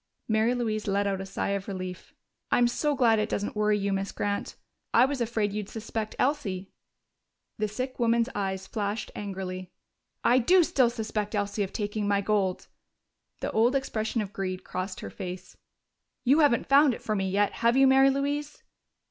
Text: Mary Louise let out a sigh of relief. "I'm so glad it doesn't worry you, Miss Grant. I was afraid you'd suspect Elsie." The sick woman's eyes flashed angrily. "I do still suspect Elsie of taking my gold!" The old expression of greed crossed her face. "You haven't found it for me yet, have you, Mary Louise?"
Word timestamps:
Mary 0.27 0.55
Louise 0.55 0.87
let 0.87 1.05
out 1.05 1.21
a 1.21 1.27
sigh 1.27 1.49
of 1.49 1.67
relief. 1.67 2.11
"I'm 2.49 2.67
so 2.67 2.95
glad 2.95 3.19
it 3.19 3.29
doesn't 3.29 3.55
worry 3.55 3.77
you, 3.77 3.93
Miss 3.93 4.11
Grant. 4.11 4.55
I 4.95 5.05
was 5.05 5.21
afraid 5.21 5.53
you'd 5.53 5.69
suspect 5.69 6.15
Elsie." 6.17 6.71
The 7.59 7.67
sick 7.67 7.99
woman's 7.99 8.27
eyes 8.33 8.65
flashed 8.65 9.11
angrily. 9.15 9.69
"I 10.23 10.39
do 10.39 10.63
still 10.63 10.89
suspect 10.89 11.35
Elsie 11.35 11.61
of 11.61 11.71
taking 11.71 12.07
my 12.07 12.19
gold!" 12.19 12.65
The 13.41 13.51
old 13.51 13.75
expression 13.75 14.21
of 14.23 14.33
greed 14.33 14.63
crossed 14.63 15.01
her 15.01 15.11
face. 15.11 15.55
"You 16.23 16.39
haven't 16.39 16.65
found 16.65 16.95
it 16.95 17.03
for 17.03 17.15
me 17.15 17.29
yet, 17.29 17.51
have 17.61 17.77
you, 17.77 17.85
Mary 17.85 18.09
Louise?" 18.09 18.63